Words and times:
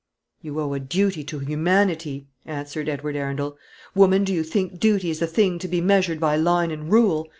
"You 0.41 0.59
owe 0.59 0.73
a 0.73 0.79
duty 0.79 1.23
to 1.25 1.37
humanity," 1.37 2.25
answered 2.43 2.89
Edward 2.89 3.15
Arundel. 3.15 3.59
"Woman, 3.93 4.23
do 4.23 4.33
you 4.33 4.41
think 4.43 4.79
duty 4.79 5.11
is 5.11 5.21
a 5.21 5.27
thing 5.27 5.59
to 5.59 5.67
be 5.67 5.79
measured 5.79 6.19
by 6.19 6.37
line 6.37 6.71
and 6.71 6.91
rule? 6.91 7.27